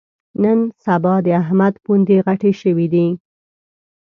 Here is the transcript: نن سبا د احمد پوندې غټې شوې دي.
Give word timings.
نن 0.43 0.59
سبا 0.85 1.13
د 1.25 1.27
احمد 1.41 1.73
پوندې 1.83 2.15
غټې 2.25 2.51
شوې 2.61 2.87
دي. 2.93 3.07